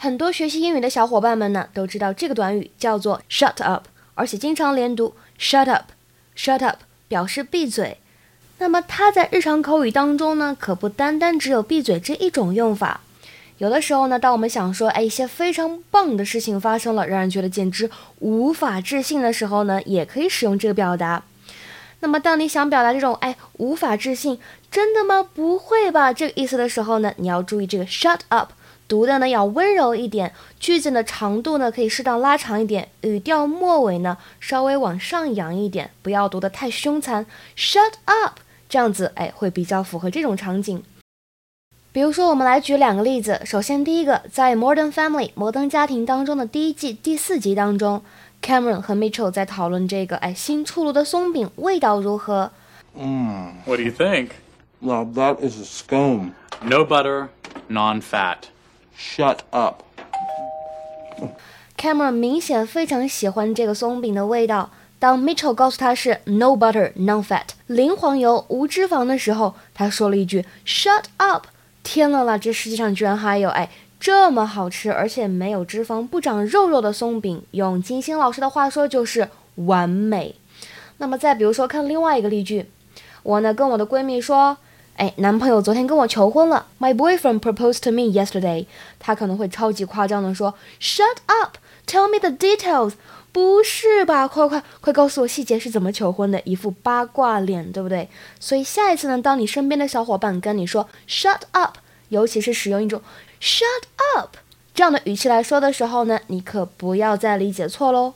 [0.00, 6.78] 很多学习英语的小伙伴们呢都知道这个短语叫做 shut up，而且经常连读 shut up，shut up
[7.08, 7.98] 表示闭嘴。
[8.58, 13.00] 那么它在日常口语当中呢，可不单单只有闭嘴这一种用法。
[13.56, 17.90] 有的时候呢，当我们想说，哎，一些非常棒的事情发生了，让人觉得简直
[18.20, 21.24] 无法置信的时候呢，也可以使用这个表达。
[21.98, 24.38] 那么当你想表达这种，哎，无法置信，
[24.70, 25.28] 真的吗？
[25.34, 26.12] 不会吧？
[26.12, 28.52] 这个意思的时候呢，你要注意这个 shut up。
[28.88, 37.26] 读的呢要温柔一点，句子的长度呢可以适当拉长一点，语调末尾呢稍微往上扬一点，不要读得太凶残。
[37.54, 40.82] Shut up，这样子哎会比较符合这种场景。
[41.90, 43.40] 比如说，我们来举两个例子。
[43.44, 48.02] 首先，第一个，在《Modern Family》摩登家庭当中的第一季第四集当中
[48.42, 52.52] ，Cameron 和 Mitchell 在讨论这个哎新出炉的松饼味道如何。
[52.96, 53.54] Mm.
[53.64, 54.30] What do you think?
[54.80, 56.32] Well, that is a scone.
[56.62, 57.28] No butter,
[57.68, 58.50] non-fat.
[58.98, 59.82] Shut up.
[61.76, 64.70] Cameron 明显非常喜欢这个松饼的味道。
[64.98, 71.46] 当 Mitchell 告诉他是 no butter, no fat，零黄油、无脂肪的时候，他说了一句 “shut up”。
[71.84, 77.40] 天呐啦，这世界上居然还有哎这么好吃，而且没有脂肪、不长肉肉的松饼。
[77.52, 80.34] 用金星老师的话说，就是完美。
[80.96, 82.66] 那么再比如说，看另外一个例句，
[83.22, 84.58] 我呢跟我的闺蜜说。
[84.98, 86.66] 哎，男朋友昨天跟我求婚了。
[86.80, 88.66] My boyfriend proposed to me yesterday。
[88.98, 92.94] 他可能会超级夸张的说：“Shut up, tell me the details。”
[93.30, 94.26] 不是吧？
[94.26, 98.08] 快快快告诉我细节是怎么求婚的，一副八卦脸，对不对？
[98.40, 101.76] 所以下一次呢，当你身边的小伙伴跟你说 “Shut up”，
[102.08, 103.00] 尤其是使用一种
[103.40, 103.84] “Shut
[104.16, 104.30] up”
[104.74, 108.14] 这样的语气来说的时候呢，你可不要再理解错喽。